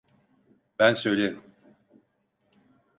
Ben 0.79 0.93
söylerim. 0.93 1.43